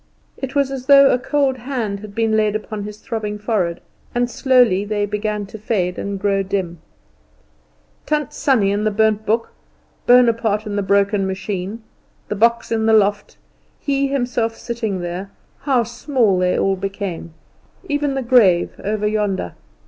It 0.35 0.55
was 0.55 0.71
as 0.71 0.87
though 0.87 1.11
a 1.11 1.19
cold 1.19 1.57
hand 1.57 1.99
had 1.99 2.15
been 2.15 2.35
laid 2.35 2.55
upon 2.55 2.85
his 2.85 2.97
throbbing 2.97 3.37
forehead, 3.37 3.81
and 4.15 4.31
slowly 4.31 4.83
they 4.83 5.05
began 5.05 5.45
to 5.45 5.59
fade 5.59 5.99
and 5.99 6.19
grow 6.19 6.41
dim. 6.41 6.79
Tant 8.07 8.33
Sannie 8.33 8.71
and 8.71 8.83
the 8.83 8.89
burnt 8.89 9.27
book, 9.27 9.51
Bonaparte 10.07 10.65
and 10.65 10.75
the 10.75 10.81
broken 10.81 11.27
machine, 11.27 11.83
the 12.29 12.35
box 12.35 12.71
in 12.71 12.87
the 12.87 12.93
loft, 12.93 13.37
he 13.79 14.07
himself 14.07 14.55
sitting 14.55 15.01
there 15.01 15.29
how 15.69 15.83
small 15.83 16.39
they 16.39 16.57
all 16.57 16.75
became! 16.75 17.35
Even 17.87 18.15
the 18.15 18.23
grave 18.23 18.71
over 18.83 19.05
yonder. 19.05 19.53